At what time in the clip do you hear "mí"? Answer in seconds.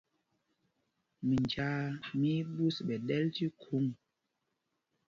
2.19-2.29